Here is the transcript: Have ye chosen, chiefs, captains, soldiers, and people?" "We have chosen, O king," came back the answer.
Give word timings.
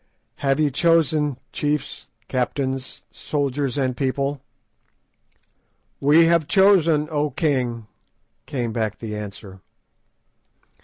Have 0.37 0.59
ye 0.59 0.71
chosen, 0.71 1.37
chiefs, 1.53 2.07
captains, 2.27 3.05
soldiers, 3.11 3.77
and 3.77 3.95
people?" 3.95 4.41
"We 5.99 6.25
have 6.25 6.47
chosen, 6.47 7.07
O 7.11 7.29
king," 7.29 7.85
came 8.47 8.73
back 8.73 8.97
the 8.97 9.15
answer. 9.15 9.61